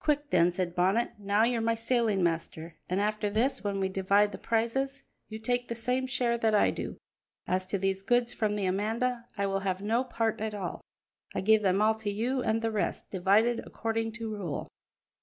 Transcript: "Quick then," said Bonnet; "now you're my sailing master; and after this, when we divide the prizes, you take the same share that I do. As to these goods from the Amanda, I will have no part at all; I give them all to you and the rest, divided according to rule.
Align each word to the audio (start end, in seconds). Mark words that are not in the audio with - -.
"Quick 0.00 0.28
then," 0.28 0.52
said 0.52 0.74
Bonnet; 0.74 1.12
"now 1.18 1.44
you're 1.44 1.62
my 1.62 1.74
sailing 1.74 2.22
master; 2.22 2.76
and 2.90 3.00
after 3.00 3.30
this, 3.30 3.64
when 3.64 3.80
we 3.80 3.88
divide 3.88 4.30
the 4.30 4.36
prizes, 4.36 5.02
you 5.30 5.38
take 5.38 5.66
the 5.68 5.74
same 5.74 6.06
share 6.06 6.36
that 6.36 6.54
I 6.54 6.70
do. 6.70 6.98
As 7.46 7.66
to 7.68 7.78
these 7.78 8.02
goods 8.02 8.34
from 8.34 8.54
the 8.54 8.66
Amanda, 8.66 9.24
I 9.38 9.46
will 9.46 9.60
have 9.60 9.80
no 9.80 10.04
part 10.04 10.42
at 10.42 10.52
all; 10.52 10.82
I 11.34 11.40
give 11.40 11.62
them 11.62 11.80
all 11.80 11.94
to 12.00 12.10
you 12.12 12.42
and 12.42 12.60
the 12.60 12.70
rest, 12.70 13.08
divided 13.08 13.62
according 13.66 14.12
to 14.12 14.28
rule. 14.30 14.68